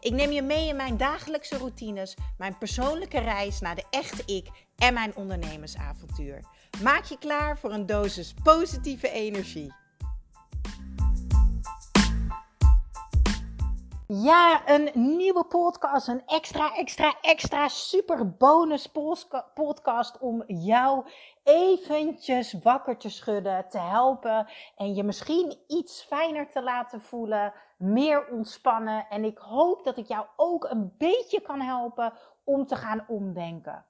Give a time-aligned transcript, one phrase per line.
[0.00, 4.48] Ik neem je mee in mijn dagelijkse routines, mijn persoonlijke reis naar de echte ik
[4.76, 6.44] en mijn ondernemersavontuur.
[6.82, 9.74] Maak je klaar voor een dosis positieve energie.
[14.06, 18.92] Ja, een nieuwe podcast, een extra, extra, extra super bonus
[19.54, 21.04] podcast om jou
[21.48, 28.26] eventjes wakker te schudden, te helpen en je misschien iets fijner te laten voelen, meer
[28.26, 29.06] ontspannen.
[29.08, 32.12] En ik hoop dat ik jou ook een beetje kan helpen
[32.44, 33.84] om te gaan omdenken.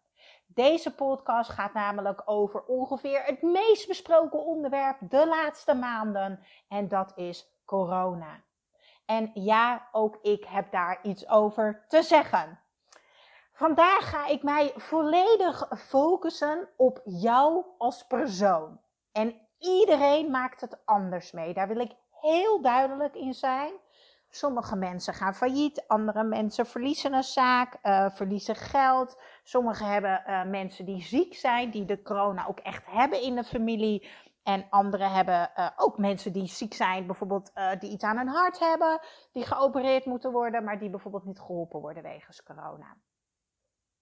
[0.46, 7.12] Deze podcast gaat namelijk over ongeveer het meest besproken onderwerp de laatste maanden en dat
[7.16, 8.42] is corona.
[9.06, 12.60] En ja, ook ik heb daar iets over te zeggen.
[13.58, 18.80] Vandaag ga ik mij volledig focussen op jou als persoon.
[19.12, 21.54] En iedereen maakt het anders mee.
[21.54, 23.72] Daar wil ik heel duidelijk in zijn.
[24.28, 29.20] Sommige mensen gaan failliet, andere mensen verliezen een zaak, uh, verliezen geld.
[29.42, 33.44] Sommige hebben uh, mensen die ziek zijn, die de corona ook echt hebben in de
[33.44, 34.08] familie.
[34.42, 38.58] En anderen hebben uh, ook mensen die ziek zijn, bijvoorbeeld die iets aan hun hart
[38.58, 39.00] hebben,
[39.32, 42.96] die geopereerd moeten worden, maar die bijvoorbeeld niet geholpen worden wegens corona.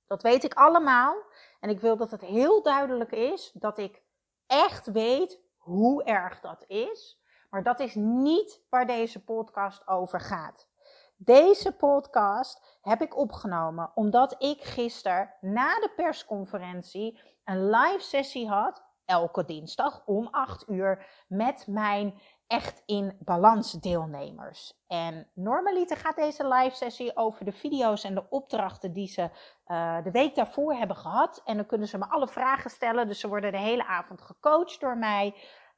[0.06, 1.14] Dat weet ik allemaal.
[1.60, 4.02] En ik wil dat het heel duidelijk is dat ik
[4.46, 7.20] echt weet hoe erg dat is.
[7.50, 10.68] Maar dat is niet waar deze podcast over gaat.
[11.16, 18.84] Deze podcast heb ik opgenomen omdat ik gisteren na de persconferentie een live sessie had,
[19.04, 24.84] elke dinsdag om 8 uur, met mijn echt in balans deelnemers.
[24.86, 29.30] En normaliter gaat deze live sessie over de video's en de opdrachten die ze
[29.67, 31.42] uh, de week daarvoor hebben gehad.
[31.45, 33.08] En dan kunnen ze me alle vragen stellen.
[33.08, 35.34] Dus ze worden de hele avond gecoacht door mij.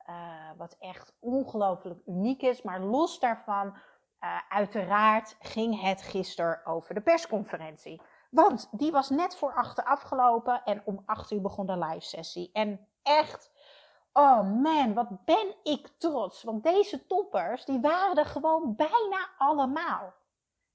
[0.08, 0.14] Uh,
[0.56, 2.62] wat echt ongelooflijk uniek is.
[2.62, 8.02] Maar los daarvan, uh, uiteraard ging het gisteren over de persconferentie.
[8.30, 12.50] Want die was net voor achter afgelopen en om acht uur begon de live sessie.
[12.52, 13.50] En echt,
[14.18, 16.42] oh man, wat ben ik trots.
[16.42, 20.14] Want deze toppers, die waren er gewoon bijna allemaal.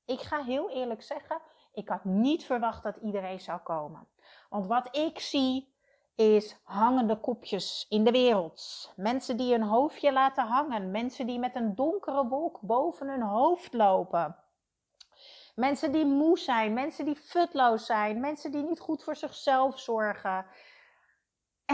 [0.06, 1.42] Ik ga heel eerlijk zeggen,
[1.74, 4.08] ik had niet verwacht dat iedereen zou komen.
[4.50, 5.74] Want wat ik zie
[6.16, 8.92] is hangende kopjes in de wereld.
[8.96, 10.92] Mensen die hun hoofdje laten hangen.
[10.92, 14.36] Mensen die met een donkere wolk boven hun hoofd lopen.
[15.56, 16.74] Mensen die moe zijn.
[16.74, 18.20] Mensen die futloos zijn.
[18.20, 20.46] Mensen die niet goed voor zichzelf zorgen.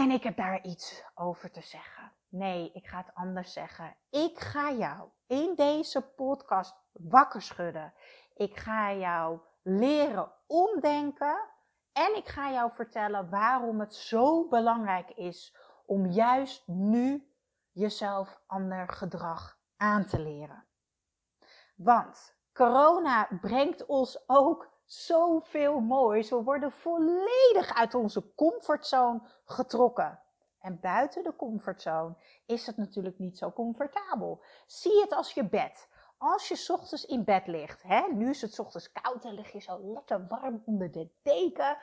[0.00, 2.12] En ik heb daar iets over te zeggen.
[2.28, 3.96] Nee, ik ga het anders zeggen.
[4.10, 7.94] Ik ga jou in deze podcast wakker schudden.
[8.34, 11.48] Ik ga jou leren omdenken
[11.92, 15.56] en ik ga jou vertellen waarom het zo belangrijk is
[15.86, 17.32] om juist nu
[17.72, 20.66] jezelf ander gedrag aan te leren.
[21.76, 26.30] Want corona brengt ons ook zoveel moois.
[26.30, 30.20] We worden volledig uit onze comfortzone getrokken.
[30.60, 32.14] En buiten de comfortzone
[32.46, 34.42] is het natuurlijk niet zo comfortabel.
[34.66, 35.88] Zie het als je bed
[36.20, 39.60] als je ochtends in bed ligt, hè, nu is het ochtends koud en lig je
[39.60, 41.76] zo lekker warm onder de deken.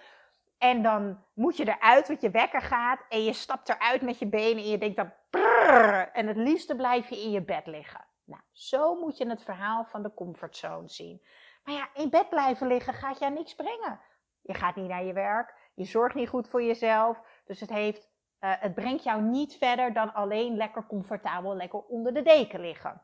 [0.58, 4.28] En dan moet je eruit, want je wekker gaat en je stapt eruit met je
[4.28, 8.06] benen en je denkt dan brrr, en het liefste blijf je in je bed liggen.
[8.24, 11.22] Nou, zo moet je het verhaal van de comfortzone zien.
[11.68, 14.00] Maar ja, in bed blijven liggen gaat jou niks brengen.
[14.42, 18.10] Je gaat niet naar je werk, je zorgt niet goed voor jezelf, dus het, heeft,
[18.40, 23.02] uh, het brengt jou niet verder dan alleen lekker comfortabel, lekker onder de deken liggen.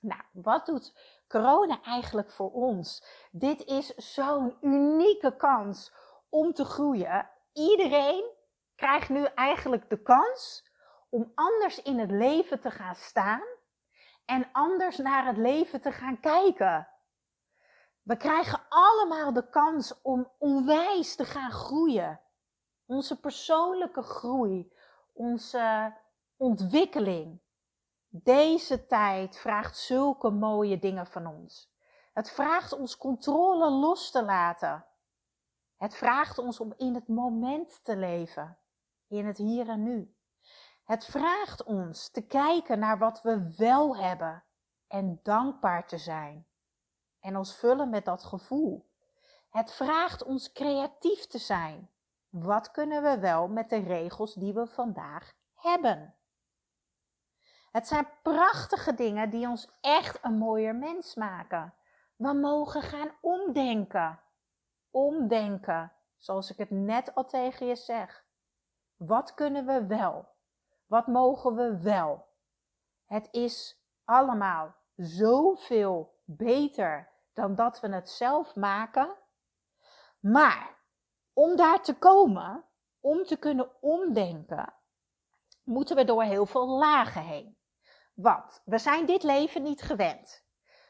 [0.00, 0.98] Nou, wat doet
[1.28, 3.06] corona eigenlijk voor ons?
[3.30, 5.94] Dit is zo'n unieke kans
[6.28, 7.30] om te groeien.
[7.52, 8.30] Iedereen
[8.74, 10.70] krijgt nu eigenlijk de kans
[11.10, 13.46] om anders in het leven te gaan staan
[14.24, 16.88] en anders naar het leven te gaan kijken.
[18.06, 22.20] We krijgen allemaal de kans om onwijs te gaan groeien.
[22.84, 24.72] Onze persoonlijke groei,
[25.12, 25.94] onze
[26.36, 27.40] ontwikkeling.
[28.08, 31.74] Deze tijd vraagt zulke mooie dingen van ons.
[32.12, 34.86] Het vraagt ons controle los te laten.
[35.76, 38.58] Het vraagt ons om in het moment te leven,
[39.08, 40.16] in het hier en nu.
[40.84, 44.44] Het vraagt ons te kijken naar wat we wel hebben
[44.86, 46.46] en dankbaar te zijn
[47.26, 48.86] en ons vullen met dat gevoel.
[49.50, 51.90] Het vraagt ons creatief te zijn,
[52.28, 56.14] wat kunnen we wel met de regels die we vandaag hebben?
[57.70, 61.74] Het zijn prachtige dingen die ons echt een mooier mens maken.
[62.16, 64.20] We mogen gaan omdenken.
[64.90, 68.24] Omdenken, zoals ik het net al tegen je zeg.
[68.96, 70.28] Wat kunnen we wel?
[70.86, 72.26] Wat mogen we wel?
[73.06, 79.16] Het is allemaal zoveel beter dan dat we het zelf maken.
[80.20, 80.76] Maar
[81.32, 82.64] om daar te komen,
[83.00, 84.74] om te kunnen omdenken,
[85.64, 87.58] moeten we door heel veel lagen heen.
[88.14, 90.44] Want we zijn dit leven niet gewend.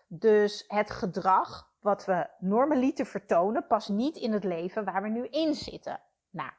[0.08, 5.26] Dus het gedrag wat we normaliter vertonen past niet in het leven waar we nu
[5.26, 6.00] in zitten.
[6.30, 6.50] Nou,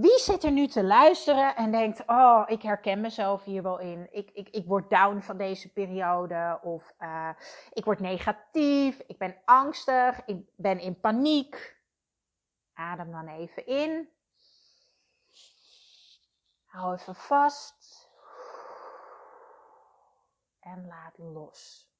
[0.00, 4.08] wie zit er nu te luisteren en denkt: Oh, ik herken mezelf hier wel in.
[4.10, 6.58] Ik, ik, ik word down van deze periode.
[6.62, 7.30] Of uh,
[7.72, 8.98] ik word negatief.
[9.06, 10.24] Ik ben angstig.
[10.26, 11.78] Ik ben in paniek.
[12.74, 14.08] Adem dan even in.
[16.64, 18.08] Hou even vast.
[20.60, 21.90] En laat los.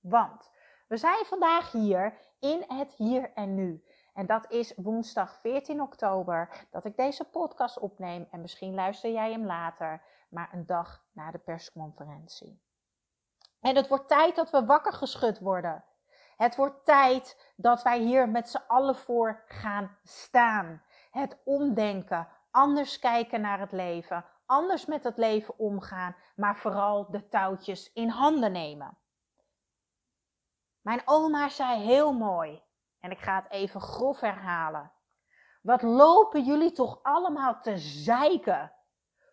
[0.00, 0.50] Want
[0.88, 3.84] we zijn vandaag hier in het hier en nu.
[4.18, 8.28] En dat is woensdag 14 oktober dat ik deze podcast opneem.
[8.30, 12.62] En misschien luister jij hem later, maar een dag na de persconferentie.
[13.60, 15.84] En het wordt tijd dat we wakker geschud worden.
[16.36, 20.82] Het wordt tijd dat wij hier met z'n allen voor gaan staan.
[21.10, 27.28] Het omdenken, anders kijken naar het leven, anders met het leven omgaan, maar vooral de
[27.28, 28.98] touwtjes in handen nemen.
[30.80, 32.66] Mijn oma zei heel mooi:
[33.00, 34.92] en ik ga het even grof herhalen.
[35.62, 38.72] Wat lopen jullie toch allemaal te zeiken?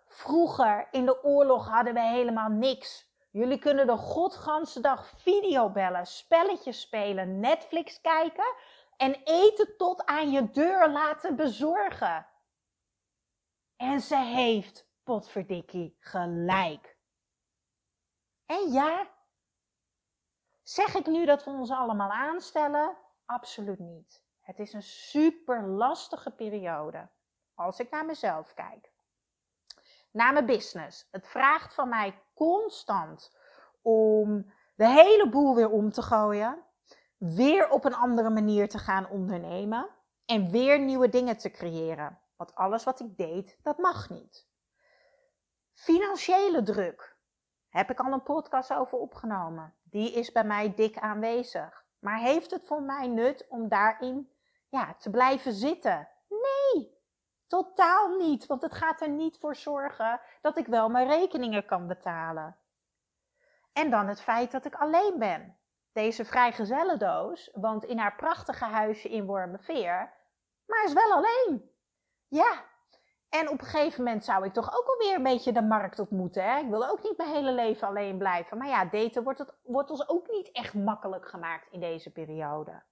[0.06, 3.14] Vroeger in de oorlog hadden we helemaal niks.
[3.32, 8.56] Jullie kunnen de godganse dag videobellen, spelletjes spelen, Netflix kijken
[8.98, 12.28] en eten tot aan je deur laten bezorgen.
[13.76, 16.98] En ze heeft, potverdikkie, gelijk.
[18.46, 19.08] En ja,
[20.64, 22.98] zeg ik nu dat we ons allemaal aanstellen?
[23.25, 24.24] Absoluut niet.
[24.42, 27.10] Het is een super lastige periode.
[27.54, 28.92] Als ik naar mezelf kijk.
[30.12, 31.07] Naar mijn business.
[31.12, 33.38] Het vraagt van mij constant
[33.81, 36.63] om de hele boel weer om te gooien.
[37.18, 39.89] Weer op een andere manier te gaan ondernemen.
[40.25, 42.19] En weer nieuwe dingen te creëren.
[42.36, 44.48] Want alles wat ik deed, dat mag niet.
[45.74, 47.18] Financiële druk.
[47.69, 49.75] Heb ik al een podcast over opgenomen.
[49.83, 51.85] Die is bij mij dik aanwezig.
[52.06, 54.31] Maar heeft het voor mij nut om daarin
[54.69, 56.10] ja, te blijven zitten?
[56.30, 56.98] Nee,
[57.48, 58.46] totaal niet.
[58.46, 62.57] Want het gaat er niet voor zorgen dat ik wel mijn rekeningen kan betalen.
[63.74, 65.57] En dan het feit dat ik alleen ben.
[65.92, 70.13] Deze vrijgezellendoos woont in haar prachtige huisje in Wormerveer,
[70.66, 71.72] maar is wel alleen.
[72.28, 72.66] Ja,
[73.40, 76.10] en op een gegeven moment zou ik toch ook alweer een beetje de markt op
[76.10, 76.44] moeten.
[76.44, 76.60] Hè?
[76.60, 78.58] Ik wil ook niet mijn hele leven alleen blijven.
[78.58, 82.84] Maar ja, daten wordt, het, wordt ons ook niet echt makkelijk gemaakt in deze periode.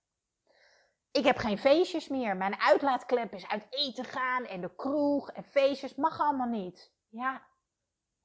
[1.12, 2.38] Ik heb geen feestjes meer.
[2.38, 5.96] Mijn uitlaatklep is uit eten gaan en de kroeg en feestjes.
[5.96, 6.94] Mag allemaal niet.
[7.10, 7.42] Ja,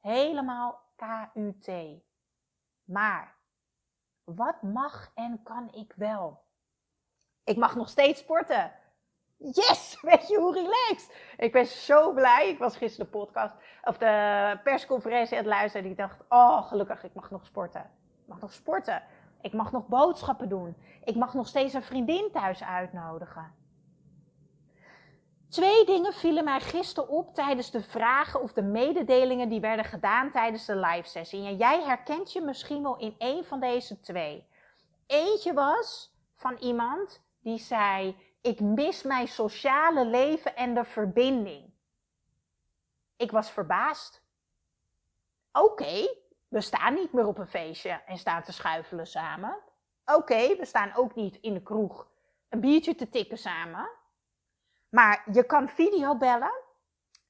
[0.00, 1.70] helemaal KUT.
[2.84, 3.36] Maar
[4.24, 6.42] wat mag en kan ik wel?
[7.44, 8.72] Ik mag nog steeds sporten.
[9.38, 11.16] Yes, weet je hoe relaxed.
[11.36, 12.48] Ik ben zo blij.
[12.48, 15.84] Ik was gisteren de podcast of de persconferentie aan het luisteren.
[15.86, 17.80] En ik dacht, oh gelukkig, ik mag nog sporten.
[18.22, 19.02] Ik mag nog sporten.
[19.40, 20.76] Ik mag nog boodschappen doen.
[21.04, 23.54] Ik mag nog steeds een vriendin thuis uitnodigen.
[25.48, 30.30] Twee dingen vielen mij gisteren op tijdens de vragen of de mededelingen die werden gedaan
[30.30, 31.46] tijdens de live sessie.
[31.46, 34.46] En jij herkent je misschien wel in één van deze twee.
[35.06, 41.72] Eentje was van iemand die zei: ik mis mijn sociale leven en de verbinding.
[43.16, 44.22] Ik was verbaasd.
[45.52, 46.14] Oké,
[46.48, 49.56] we staan niet meer op een feestje en staan te schuifelen samen.
[50.04, 52.08] Oké, we staan ook niet in de kroeg
[52.48, 53.90] een biertje te tikken samen.
[54.88, 56.52] Maar je kan videobellen.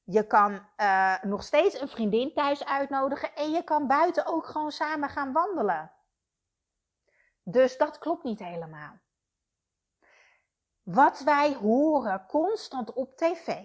[0.04, 3.34] Je kan uh, nog steeds een vriendin thuis uitnodigen.
[3.34, 5.92] En je kan buiten ook gewoon samen gaan wandelen.
[7.42, 8.98] Dus dat klopt niet helemaal.
[10.90, 13.56] Wat wij horen constant op tv,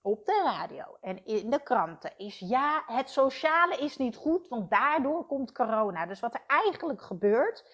[0.00, 4.70] op de radio en in de kranten is ja, het sociale is niet goed, want
[4.70, 6.06] daardoor komt corona.
[6.06, 7.64] Dus wat er eigenlijk gebeurt,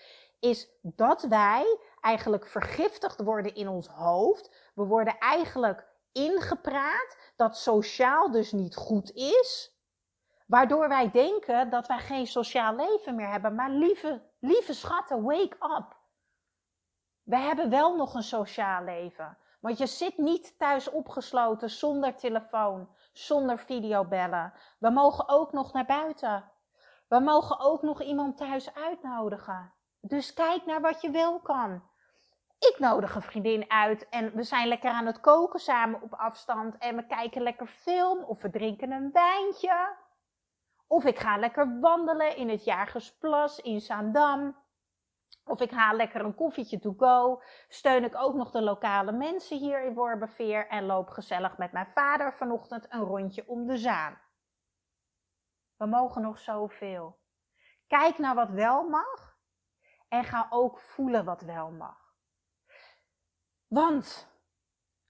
[0.41, 4.71] is dat wij eigenlijk vergiftigd worden in ons hoofd.
[4.75, 9.79] We worden eigenlijk ingepraat dat sociaal dus niet goed is.
[10.47, 13.55] Waardoor wij denken dat wij geen sociaal leven meer hebben.
[13.55, 15.94] Maar lieve, lieve schatten, wake up.
[17.25, 19.39] We hebben wel nog een sociaal leven.
[19.61, 24.53] Want je zit niet thuis opgesloten zonder telefoon, zonder videobellen.
[24.79, 26.51] We mogen ook nog naar buiten.
[27.09, 29.73] We mogen ook nog iemand thuis uitnodigen.
[30.01, 31.83] Dus kijk naar wat je wel kan.
[32.59, 36.79] Ik nodig een vriendin uit en we zijn lekker aan het koken samen op afstand.
[36.79, 39.97] En we kijken lekker film of we drinken een wijntje.
[40.87, 44.57] Of ik ga lekker wandelen in het Jagersplas in Zaandam.
[45.45, 47.43] Of ik haal lekker een koffietje to go.
[47.69, 50.69] Steun ik ook nog de lokale mensen hier in Wormerveer.
[50.69, 54.21] En loop gezellig met mijn vader vanochtend een rondje om de zaan.
[55.77, 57.19] We mogen nog zoveel.
[57.87, 59.37] Kijk naar wat wel mag.
[60.09, 62.15] En ga ook voelen wat wel mag.
[63.67, 64.29] Want,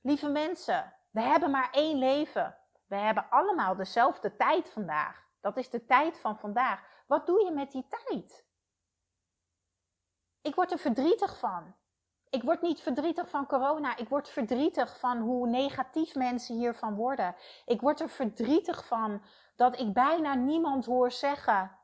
[0.01, 2.59] lieve mensen, we hebben maar één leven.
[2.87, 5.25] We hebben allemaal dezelfde tijd vandaag.
[5.41, 6.85] Dat is de tijd van vandaag.
[7.07, 8.47] Wat doe je met die tijd?
[10.45, 11.75] Ik word er verdrietig van.
[12.31, 13.97] Ik word niet verdrietig van corona.
[13.97, 17.35] Ik word verdrietig van hoe negatief mensen hiervan worden.
[17.65, 19.23] Ik word er verdrietig van
[19.57, 21.79] dat ik bijna niemand hoor zeggen: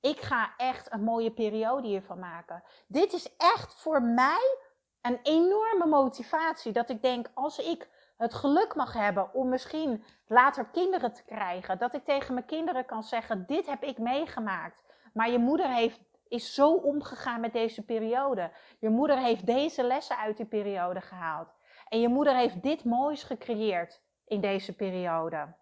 [0.00, 2.62] Ik ga echt een mooie periode hiervan maken.
[2.86, 4.58] Dit is echt voor mij
[5.00, 6.72] een enorme motivatie.
[6.72, 11.78] Dat ik denk: als ik het geluk mag hebben om misschien later kinderen te krijgen,
[11.78, 14.82] dat ik tegen mijn kinderen kan zeggen: Dit heb ik meegemaakt.
[15.12, 16.00] Maar je moeder heeft
[16.34, 18.52] is zo omgegaan met deze periode.
[18.78, 21.54] Je moeder heeft deze lessen uit die periode gehaald.
[21.88, 25.54] En je moeder heeft dit moois gecreëerd in deze periode.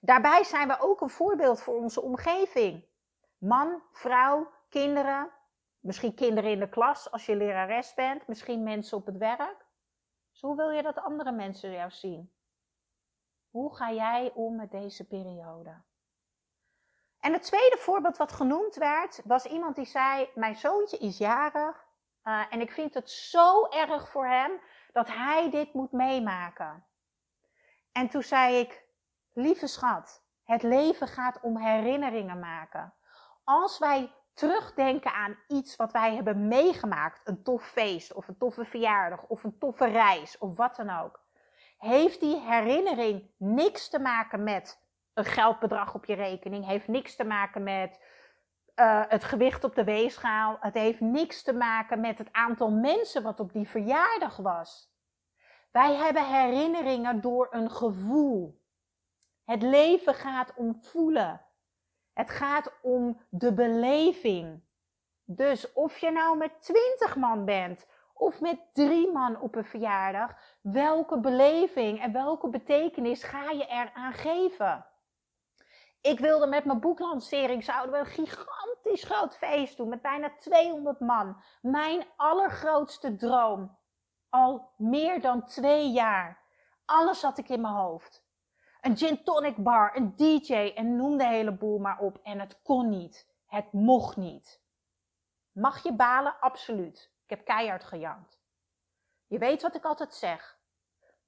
[0.00, 2.84] Daarbij zijn we ook een voorbeeld voor onze omgeving.
[3.38, 5.30] Man, vrouw, kinderen,
[5.78, 9.66] misschien kinderen in de klas als je lerares bent, misschien mensen op het werk.
[10.30, 12.32] Dus hoe wil je dat andere mensen jou zien?
[13.50, 15.82] Hoe ga jij om met deze periode?
[17.20, 21.88] En het tweede voorbeeld wat genoemd werd, was iemand die zei: Mijn zoontje is jarig
[22.24, 24.60] uh, en ik vind het zo erg voor hem
[24.92, 26.84] dat hij dit moet meemaken.
[27.92, 28.84] En toen zei ik:
[29.32, 32.94] Lieve schat, het leven gaat om herinneringen maken.
[33.44, 38.64] Als wij terugdenken aan iets wat wij hebben meegemaakt, een tof feest of een toffe
[38.64, 41.20] verjaardag of een toffe reis of wat dan ook,
[41.78, 46.66] heeft die herinnering niks te maken met een geldbedrag op je rekening.
[46.66, 48.00] Heeft niks te maken met
[48.76, 50.56] uh, het gewicht op de weegschaal.
[50.60, 54.90] Het heeft niks te maken met het aantal mensen wat op die verjaardag was.
[55.70, 58.60] Wij hebben herinneringen door een gevoel.
[59.44, 61.40] Het leven gaat om voelen.
[62.12, 64.62] Het gaat om de beleving.
[65.24, 70.34] Dus of je nou met twintig man bent of met drie man op een verjaardag,
[70.60, 74.86] welke beleving en welke betekenis ga je eraan geven?
[76.00, 81.00] Ik wilde met mijn boeklancering, zouden we een gigantisch groot feest doen met bijna 200
[81.00, 81.42] man.
[81.60, 83.78] Mijn allergrootste droom.
[84.28, 86.42] Al meer dan twee jaar.
[86.84, 88.24] Alles had ik in mijn hoofd.
[88.80, 92.18] Een gin tonic bar, een DJ en noem de hele boel maar op.
[92.22, 93.28] En het kon niet.
[93.46, 94.62] Het mocht niet.
[95.52, 96.40] Mag je balen?
[96.40, 97.12] Absoluut.
[97.24, 98.38] Ik heb keihard gejankt.
[99.26, 100.58] Je weet wat ik altijd zeg.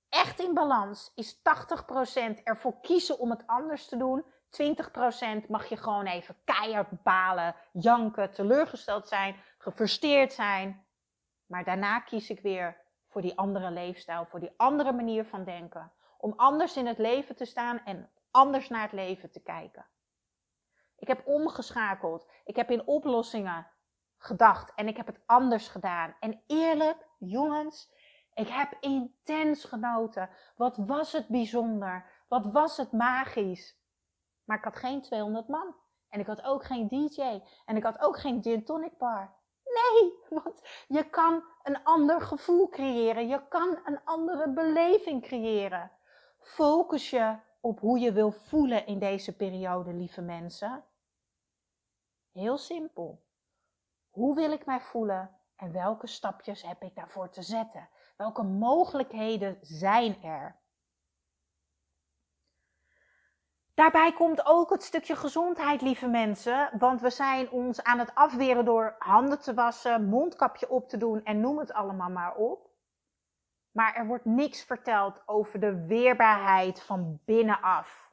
[0.08, 5.76] Echt in balans is 80% ervoor kiezen om het anders te doen 20% mag je
[5.76, 10.86] gewoon even keihard balen, janken, teleurgesteld zijn, gefrustreerd zijn.
[11.46, 15.92] Maar daarna kies ik weer voor die andere leefstijl, voor die andere manier van denken.
[16.18, 19.86] Om anders in het leven te staan en anders naar het leven te kijken.
[20.96, 22.30] Ik heb omgeschakeld.
[22.44, 23.66] Ik heb in oplossingen
[24.18, 26.16] gedacht en ik heb het anders gedaan.
[26.20, 27.92] En eerlijk, jongens,
[28.34, 30.30] ik heb intens genoten.
[30.56, 32.10] Wat was het bijzonder?
[32.28, 33.80] Wat was het magisch?
[34.44, 35.74] Maar ik had geen 200 man.
[36.08, 37.40] En ik had ook geen DJ.
[37.64, 39.34] En ik had ook geen gin tonic bar.
[39.64, 43.28] Nee, want je kan een ander gevoel creëren.
[43.28, 45.90] Je kan een andere beleving creëren.
[46.38, 50.84] Focus je op hoe je wil voelen in deze periode, lieve mensen.
[52.32, 53.22] Heel simpel.
[54.10, 57.88] Hoe wil ik mij voelen en welke stapjes heb ik daarvoor te zetten?
[58.16, 60.61] Welke mogelijkheden zijn er?
[63.74, 66.70] Daarbij komt ook het stukje gezondheid, lieve mensen.
[66.78, 71.24] Want we zijn ons aan het afweren door handen te wassen, mondkapje op te doen
[71.24, 72.70] en noem het allemaal maar op.
[73.70, 78.12] Maar er wordt niks verteld over de weerbaarheid van binnenaf.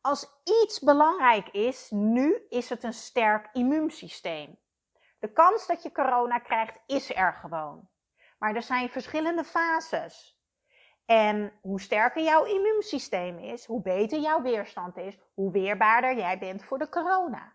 [0.00, 4.58] Als iets belangrijk is, nu is het een sterk immuunsysteem.
[5.18, 7.88] De kans dat je corona krijgt is er gewoon.
[8.38, 10.35] Maar er zijn verschillende fases.
[11.06, 16.64] En hoe sterker jouw immuunsysteem is, hoe beter jouw weerstand is, hoe weerbaarder jij bent
[16.64, 17.52] voor de corona.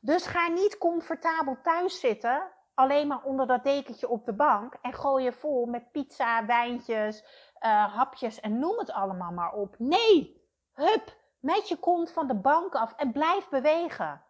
[0.00, 4.92] Dus ga niet comfortabel thuis zitten alleen maar onder dat dekentje op de bank en
[4.92, 7.24] gooi je vol met pizza, wijntjes,
[7.60, 9.74] uh, hapjes en noem het allemaal maar op.
[9.78, 10.42] Nee,
[10.72, 14.24] hup, met je kont van de bank af en blijf bewegen.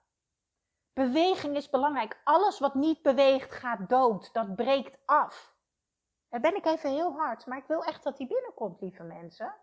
[0.93, 2.21] Beweging is belangrijk.
[2.25, 4.33] Alles wat niet beweegt gaat dood.
[4.33, 5.52] Dat breekt af.
[6.33, 9.55] Dan ben ik even heel hard, maar ik wil echt dat die binnenkomt, lieve mensen.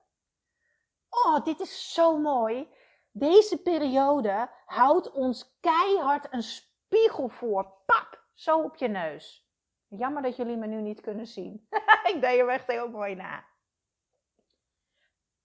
[1.10, 2.74] Oh, dit is zo mooi.
[3.12, 7.74] Deze periode houdt ons keihard een spiegel voor.
[7.86, 9.50] Pap, zo op je neus.
[9.88, 11.68] Jammer dat jullie me nu niet kunnen zien.
[12.14, 13.46] ik deed hem echt heel mooi na.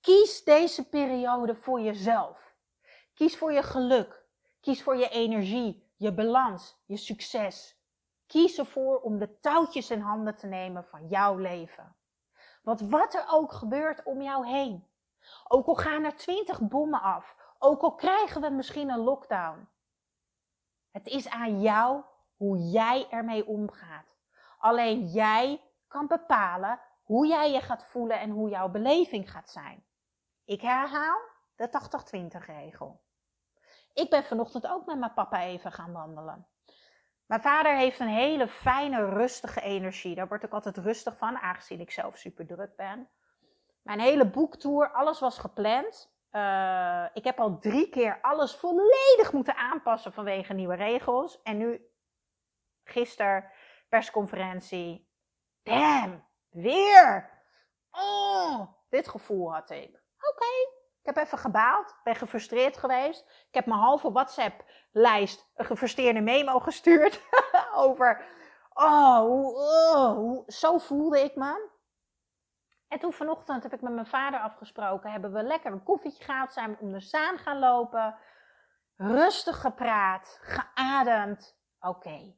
[0.00, 2.54] Kies deze periode voor jezelf.
[3.14, 4.24] Kies voor je geluk.
[4.60, 7.82] Kies voor je energie, je balans, je succes.
[8.34, 11.96] Kies ervoor om de touwtjes in handen te nemen van jouw leven.
[12.62, 14.88] Want wat er ook gebeurt om jou heen.
[15.48, 17.36] Ook al gaan er twintig bommen af.
[17.58, 19.68] Ook al krijgen we misschien een lockdown.
[20.90, 22.02] Het is aan jou
[22.36, 24.16] hoe jij ermee omgaat.
[24.58, 29.84] Alleen jij kan bepalen hoe jij je gaat voelen en hoe jouw beleving gaat zijn.
[30.44, 31.20] Ik herhaal
[31.56, 31.68] de
[32.38, 33.00] 80-20 regel.
[33.92, 36.46] Ik ben vanochtend ook met mijn papa even gaan wandelen.
[37.26, 40.14] Mijn vader heeft een hele fijne, rustige energie.
[40.14, 43.08] Daar word ik altijd rustig van, aangezien ik zelf super druk ben.
[43.82, 46.12] Mijn hele boektour, alles was gepland.
[46.32, 51.42] Uh, ik heb al drie keer alles volledig moeten aanpassen vanwege nieuwe regels.
[51.42, 51.90] En nu,
[52.84, 53.50] gisteren,
[53.88, 55.08] persconferentie.
[55.62, 57.30] Damn, weer!
[57.90, 60.02] Oh, dit gevoel had ik.
[60.18, 63.44] Oké, ik heb even gebaald, ben gefrustreerd geweest.
[63.48, 67.22] Ik heb mijn halve WhatsApp-lijst een gefrustreerde memo gestuurd
[67.74, 68.24] over,
[68.72, 69.54] oh,
[69.92, 71.70] oh, zo voelde ik me.
[72.88, 76.52] En toen vanochtend heb ik met mijn vader afgesproken, hebben we lekker een koffietje gehad,
[76.52, 78.16] zijn we om de zaan gaan lopen,
[78.96, 81.58] rustig gepraat, geademd.
[81.80, 82.36] Oké,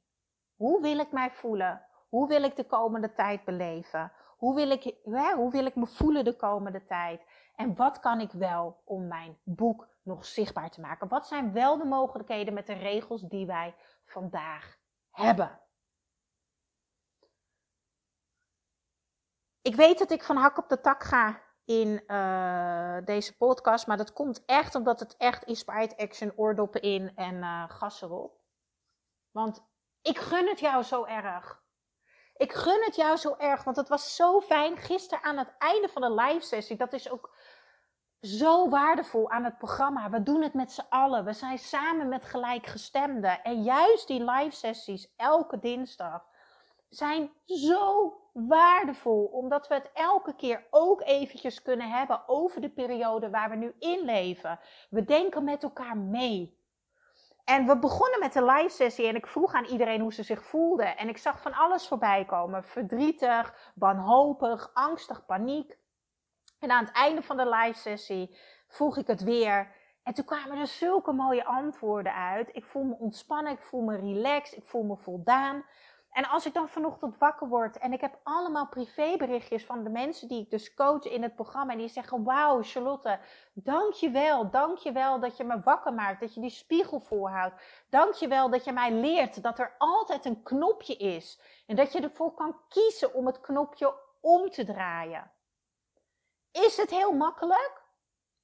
[0.54, 1.86] hoe wil ik mij voelen?
[2.08, 4.12] Hoe wil ik de komende tijd beleven?
[4.36, 7.22] Hoe wil ik, hè, hoe wil ik me voelen de komende tijd?
[7.56, 11.08] En wat kan ik wel om mijn boek nog zichtbaar te maken?
[11.08, 14.78] Wat zijn wel de mogelijkheden met de regels die wij vandaag
[15.10, 15.60] hebben?
[19.62, 23.96] Ik weet dat ik van hak op de tak ga in uh, deze podcast, maar
[23.96, 28.40] dat komt echt omdat het echt inspired action, oordoppen in en uh, gas erop.
[29.30, 29.64] Want
[30.02, 31.64] ik gun het jou zo erg.
[32.36, 35.88] Ik gun het jou zo erg, want het was zo fijn gisteren aan het einde
[35.88, 36.76] van de live sessie.
[36.76, 37.34] Dat is ook
[38.20, 40.10] zo waardevol aan het programma.
[40.10, 41.24] We doen het met z'n allen.
[41.24, 43.42] We zijn samen met gelijkgestemden.
[43.42, 46.24] En juist die live sessies elke dinsdag
[46.88, 49.24] zijn zo waardevol.
[49.24, 53.74] Omdat we het elke keer ook eventjes kunnen hebben over de periode waar we nu
[53.78, 54.58] in leven.
[54.90, 56.55] We denken met elkaar mee.
[57.46, 60.44] En we begonnen met de live sessie en ik vroeg aan iedereen hoe ze zich
[60.44, 60.84] voelde.
[60.84, 62.64] En ik zag van alles voorbij komen.
[62.64, 65.78] Verdrietig, wanhopig, angstig, paniek.
[66.58, 69.74] En aan het einde van de live sessie vroeg ik het weer.
[70.02, 72.48] En toen kwamen er zulke mooie antwoorden uit.
[72.52, 75.64] Ik voel me ontspannen, ik voel me relaxed, ik voel me voldaan.
[76.16, 80.28] En als ik dan vanochtend wakker word en ik heb allemaal privéberichtjes van de mensen
[80.28, 81.72] die ik dus coach in het programma.
[81.72, 83.18] En die zeggen, wauw Charlotte,
[83.52, 87.54] dankjewel, dankjewel dat je me wakker maakt, dat je die spiegel voorhoudt.
[87.90, 91.40] Dankjewel dat je mij leert dat er altijd een knopje is.
[91.66, 95.30] En dat je ervoor kan kiezen om het knopje om te draaien.
[96.50, 97.82] Is het heel makkelijk?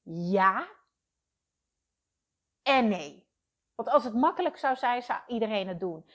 [0.03, 0.67] Ja.
[2.63, 3.31] En nee.
[3.75, 6.07] Want als het makkelijk zou zijn, zou iedereen het doen.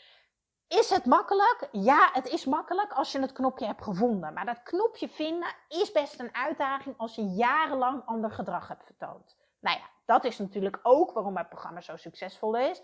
[0.67, 1.67] Is het makkelijk?
[1.71, 4.33] Ja, het is makkelijk als je het knopje hebt gevonden.
[4.33, 9.37] Maar dat knopje vinden is best een uitdaging als je jarenlang ander gedrag hebt vertoond.
[9.59, 12.81] Nou ja, dat is natuurlijk ook waarom mijn programma zo succesvol is.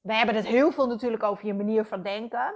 [0.00, 2.54] We hebben het heel veel natuurlijk over je manier van denken.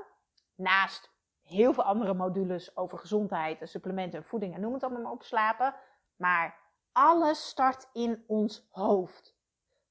[0.54, 1.10] Naast
[1.42, 5.12] heel veel andere modules over gezondheid en supplementen en voeding en noem het allemaal maar
[5.12, 5.74] op slapen.
[6.16, 6.58] Maar
[6.92, 9.34] alles start in ons hoofd.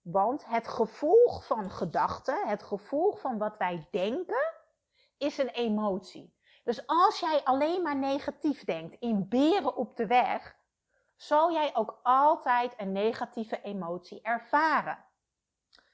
[0.01, 4.53] Want het gevolg van gedachten, het gevolg van wat wij denken,
[5.17, 6.33] is een emotie.
[6.63, 10.55] Dus als jij alleen maar negatief denkt, in beren op de weg,
[11.15, 15.05] zal jij ook altijd een negatieve emotie ervaren.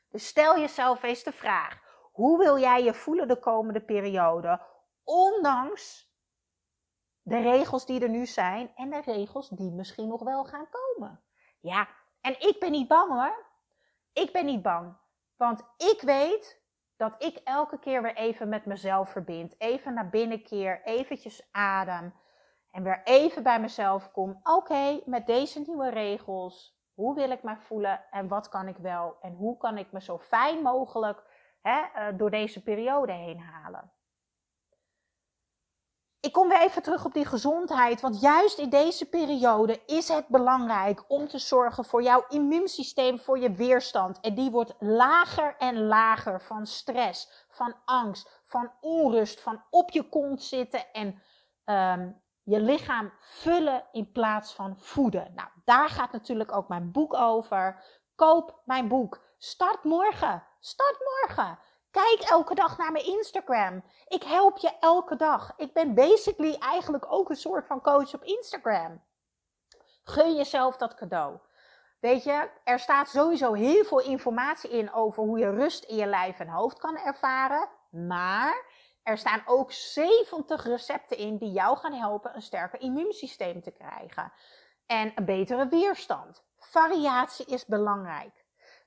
[0.10, 1.82] Dus stel jezelf eens de vraag:
[2.12, 4.62] hoe wil jij je voelen de komende periode,
[5.04, 6.10] ondanks
[7.22, 11.24] de regels die er nu zijn en de regels die misschien nog wel gaan komen?
[11.60, 11.88] Ja,
[12.22, 13.46] en ik ben niet bang hoor.
[14.14, 14.98] Ik ben niet bang,
[15.36, 16.61] want ik weet
[17.02, 19.56] dat ik elke keer weer even met mezelf verbind.
[19.58, 22.14] Even naar binnen keer, eventjes adem.
[22.72, 24.40] En weer even bij mezelf kom.
[24.44, 29.18] Oké, met deze nieuwe regels, hoe wil ik me voelen en wat kan ik wel?
[29.22, 31.24] En hoe kan ik me zo fijn mogelijk
[31.62, 33.92] hè, eh, door deze periode heen halen?
[36.22, 38.02] Ik kom weer even terug op die gezondheid.
[38.02, 43.40] Want juist in deze periode is het belangrijk om te zorgen voor jouw immuunsysteem, voor
[43.40, 44.20] je weerstand.
[44.20, 50.10] En die wordt lager en lager van stress, van angst, van onrust, van op je
[50.10, 51.22] kont zitten en
[51.66, 55.32] um, je lichaam vullen in plaats van voeden.
[55.36, 57.84] Nou, daar gaat natuurlijk ook mijn boek over.
[58.16, 59.22] Koop mijn boek.
[59.38, 60.44] Start morgen.
[60.60, 61.60] Start morgen.
[61.92, 63.84] Kijk elke dag naar mijn Instagram.
[64.08, 65.54] Ik help je elke dag.
[65.58, 69.02] Ik ben basically eigenlijk ook een soort van coach op Instagram.
[70.04, 71.40] Gun jezelf dat cadeau.
[72.00, 76.06] Weet je, er staat sowieso heel veel informatie in over hoe je rust in je
[76.06, 77.70] lijf en hoofd kan ervaren.
[77.90, 78.66] Maar
[79.04, 84.34] er staan ook 70 recepten in die jou gaan helpen een sterker immuunsysteem te krijgen.
[84.86, 86.44] En een betere weerstand.
[86.58, 88.41] Variatie is belangrijk.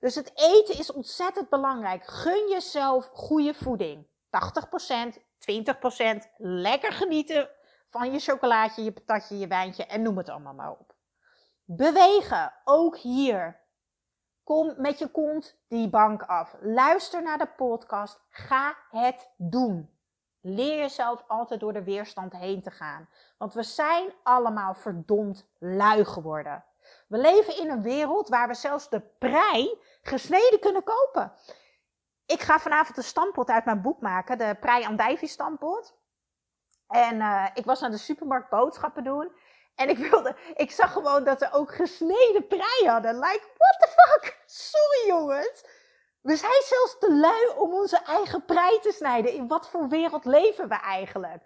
[0.05, 2.07] Dus het eten is ontzettend belangrijk.
[2.07, 4.07] Gun jezelf goede voeding.
[4.07, 6.31] 80%, 20%.
[6.37, 7.49] Lekker genieten
[7.87, 10.95] van je chocolaatje, je patatje, je wijntje en noem het allemaal maar op.
[11.65, 13.61] Bewegen, ook hier.
[14.43, 16.57] Kom met je kont die bank af.
[16.61, 18.21] Luister naar de podcast.
[18.31, 19.91] Ga het doen.
[20.41, 23.09] Leer jezelf altijd door de weerstand heen te gaan.
[23.39, 26.65] Want we zijn allemaal verdomd lui geworden.
[27.09, 31.33] We leven in een wereld waar we zelfs de prei gesneden kunnen kopen.
[32.27, 35.95] Ik ga vanavond een stampot uit mijn boek maken, de prei andijvie stampot.
[36.89, 39.33] En uh, ik was naar de supermarkt boodschappen doen.
[39.75, 43.15] En ik wilde, ik zag gewoon dat ze ook gesneden prei hadden.
[43.15, 44.43] Like, what the fuck?
[44.47, 45.65] Sorry jongens.
[46.21, 49.33] We zijn zelfs te lui om onze eigen prei te snijden.
[49.33, 51.43] In wat voor wereld leven we eigenlijk?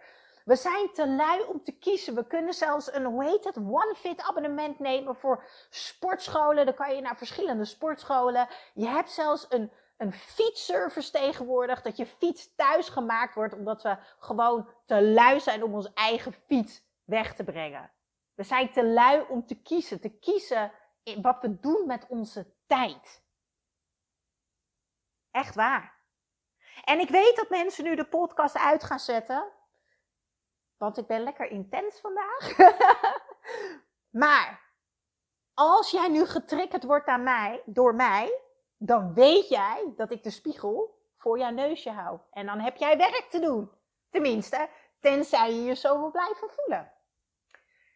[0.49, 2.15] We zijn te lui om te kiezen.
[2.15, 6.65] We kunnen zelfs een, hoe heet het, one-fit abonnement nemen voor sportscholen.
[6.67, 8.49] Dan kan je naar verschillende sportscholen.
[8.75, 11.83] Je hebt zelfs een, een fietsservice tegenwoordig.
[11.83, 13.55] Dat je fiets thuis gemaakt wordt.
[13.55, 17.91] Omdat we gewoon te lui zijn om onze eigen fiets weg te brengen.
[18.35, 20.01] We zijn te lui om te kiezen.
[20.01, 23.23] Te kiezen in wat we doen met onze tijd.
[25.31, 25.97] Echt waar.
[26.85, 29.57] En ik weet dat mensen nu de podcast uit gaan zetten.
[30.79, 32.57] Want ik ben lekker intens vandaag.
[34.23, 34.61] maar
[35.55, 38.41] als jij nu getriggerd wordt aan mij, door mij,
[38.77, 42.19] dan weet jij dat ik de spiegel voor jouw neusje hou.
[42.31, 43.71] En dan heb jij werk te doen.
[44.11, 44.69] Tenminste,
[45.01, 46.93] tenzij je je zo wil blijven voelen.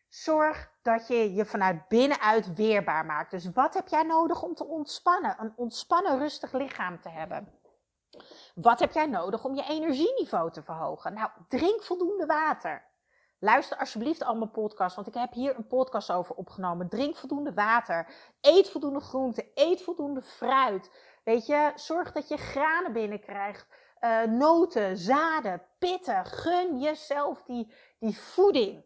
[0.09, 3.31] Zorg dat je je vanuit binnenuit weerbaar maakt.
[3.31, 5.37] Dus wat heb jij nodig om te ontspannen?
[5.39, 7.61] Een ontspannen, rustig lichaam te hebben.
[8.55, 11.15] Wat heb jij nodig om je energieniveau te verhogen?
[11.15, 12.91] Nou, drink voldoende water.
[13.39, 16.89] Luister alsjeblieft al mijn podcast, want ik heb hier een podcast over opgenomen.
[16.89, 18.13] Drink voldoende water.
[18.41, 19.51] Eet voldoende groente.
[19.55, 20.91] Eet voldoende fruit.
[21.25, 23.67] Weet je, zorg dat je granen binnenkrijgt.
[24.01, 26.27] Uh, noten, zaden, pitten.
[26.27, 28.85] Gun jezelf die, die voeding.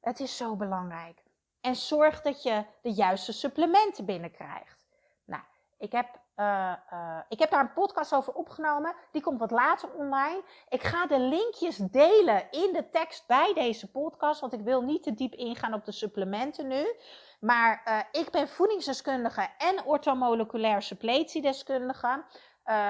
[0.00, 1.22] Het is zo belangrijk.
[1.60, 4.78] En zorg dat je de juiste supplementen binnenkrijgt.
[5.24, 5.42] Nou,
[5.78, 8.94] ik heb, uh, uh, ik heb daar een podcast over opgenomen.
[9.12, 10.42] Die komt wat later online.
[10.68, 14.40] Ik ga de linkjes delen in de tekst bij deze podcast.
[14.40, 16.94] Want ik wil niet te diep ingaan op de supplementen nu.
[17.40, 22.24] Maar uh, ik ben voedingsdeskundige en orthomoleculair suppletiedeskundige.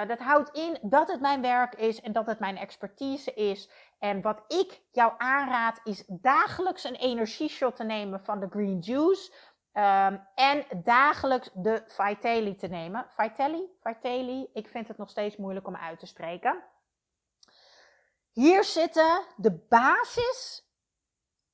[0.07, 3.71] Dat houdt in dat het mijn werk is en dat het mijn expertise is.
[3.99, 9.33] En wat ik jou aanraad is dagelijks een energieshot te nemen van de Green Juice.
[9.77, 13.07] Um, en dagelijks de Vitelli te nemen.
[13.09, 13.77] Vitelli?
[13.81, 14.49] Vitelli?
[14.53, 16.65] Ik vind het nog steeds moeilijk om uit te spreken.
[18.33, 20.71] Hier zitten de basis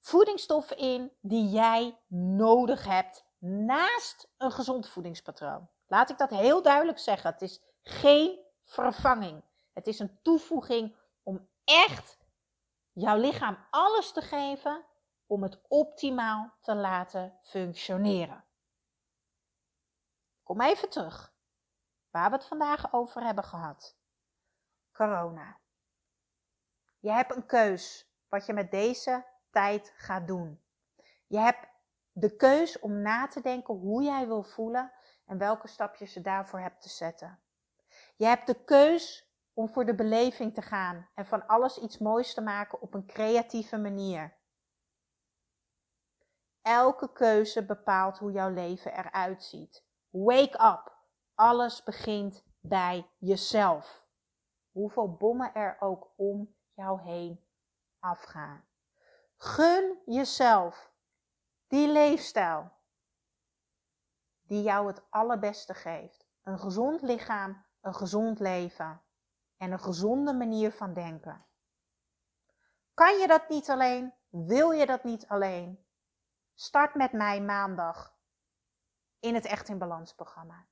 [0.00, 1.98] voedingsstoffen in die jij
[2.36, 5.68] nodig hebt naast een gezond voedingspatroon.
[5.86, 7.30] Laat ik dat heel duidelijk zeggen.
[7.30, 9.42] Het is geen vervanging.
[9.72, 12.18] Het is een toevoeging om echt
[12.92, 14.84] jouw lichaam alles te geven
[15.26, 18.44] om het optimaal te laten functioneren.
[20.42, 21.34] Kom even terug.
[22.10, 23.96] Waar we het vandaag over hebben gehad.
[24.92, 25.60] Corona.
[26.98, 30.62] Je hebt een keus wat je met deze tijd gaat doen.
[31.26, 31.66] Je hebt
[32.12, 34.92] de keus om na te denken hoe jij wil voelen
[35.26, 37.40] en welke stapjes je daarvoor hebt te zetten.
[38.16, 42.34] Je hebt de keus om voor de beleving te gaan en van alles iets moois
[42.34, 44.36] te maken op een creatieve manier.
[46.62, 49.84] Elke keuze bepaalt hoe jouw leven eruit ziet.
[50.10, 50.96] Wake up.
[51.34, 54.04] Alles begint bij jezelf.
[54.70, 57.44] Hoeveel bommen er ook om jou heen
[57.98, 58.64] afgaan.
[59.36, 60.92] Gun jezelf
[61.66, 62.70] die leefstijl
[64.42, 66.26] die jou het allerbeste geeft.
[66.42, 69.02] Een gezond lichaam, een gezond leven
[69.56, 71.44] en een gezonde manier van denken.
[72.94, 74.12] Kan je dat niet alleen?
[74.28, 75.86] Wil je dat niet alleen?
[76.62, 78.14] Start met mij maandag
[79.20, 80.66] in het Echt in Balans programma.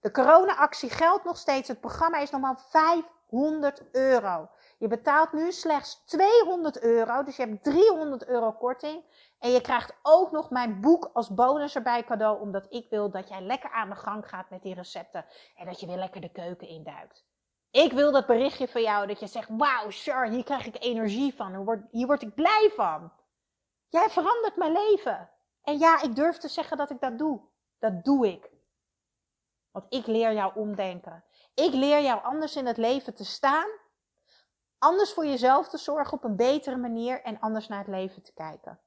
[0.00, 1.68] De corona-actie geldt nog steeds.
[1.68, 4.48] Het programma is normaal 500 euro.
[4.78, 9.04] Je betaalt nu slechts 200 euro, dus je hebt 300 euro korting.
[9.38, 13.28] En je krijgt ook nog mijn boek als bonus erbij cadeau, omdat ik wil dat
[13.28, 16.32] jij lekker aan de gang gaat met die recepten en dat je weer lekker de
[16.32, 17.24] keuken induikt.
[17.70, 21.34] Ik wil dat berichtje van jou dat je zegt: Wauw, Char, hier krijg ik energie
[21.34, 21.86] van.
[21.90, 23.12] Hier word ik blij van.
[23.92, 25.30] Jij verandert mijn leven.
[25.62, 27.40] En ja, ik durf te zeggen dat ik dat doe.
[27.78, 28.50] Dat doe ik.
[29.70, 31.24] Want ik leer jou omdenken.
[31.54, 33.68] Ik leer jou anders in het leven te staan.
[34.78, 38.32] Anders voor jezelf te zorgen op een betere manier en anders naar het leven te
[38.32, 38.80] kijken.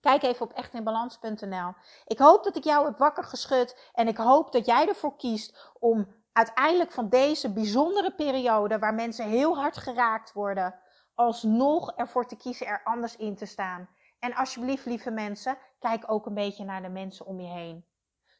[0.00, 1.74] Kijk even op echtinbalans.nl.
[2.04, 5.72] Ik hoop dat ik jou heb wakker geschud en ik hoop dat jij ervoor kiest
[5.78, 10.80] om uiteindelijk van deze bijzondere periode, waar mensen heel hard geraakt worden,
[11.14, 13.88] alsnog ervoor te kiezen er anders in te staan.
[14.18, 17.86] En alsjeblieft, lieve mensen, kijk ook een beetje naar de mensen om je heen.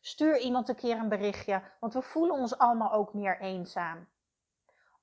[0.01, 4.09] Stuur iemand een keer een berichtje, want we voelen ons allemaal ook meer eenzaam.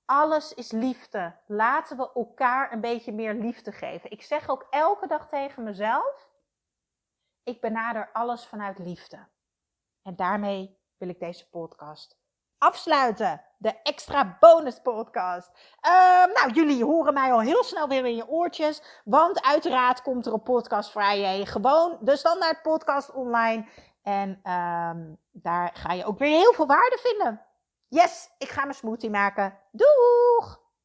[0.05, 1.35] Alles is liefde.
[1.45, 4.11] Laten we elkaar een beetje meer liefde geven.
[4.11, 6.29] Ik zeg ook elke dag tegen mezelf:
[7.43, 9.27] ik benader alles vanuit liefde.
[10.01, 12.24] En daarmee wil ik deze podcast
[12.57, 13.41] afsluiten.
[13.57, 15.51] De extra bonus podcast.
[15.81, 19.01] Ehm, nou, jullie horen mij al heel snel weer in je oortjes.
[19.03, 23.67] Want uiteraard komt er op Podcast Friday gewoon de standaard podcast online.
[24.03, 27.41] En ehm, daar ga je ook weer heel veel waarde vinden.
[27.87, 29.57] Yes, ik ga mijn smoothie maken.
[29.71, 30.64] Doeg!